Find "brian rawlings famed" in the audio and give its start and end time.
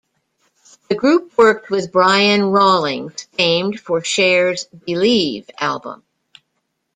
1.91-3.79